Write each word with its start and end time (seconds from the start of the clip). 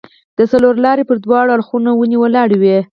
د 0.37 0.39
څلورلارې 0.51 1.03
پر 1.09 1.17
دواړو 1.25 1.53
اړخو 1.55 1.75
ونې 1.99 2.17
ولاړې 2.19 2.57
وې. 2.61 2.77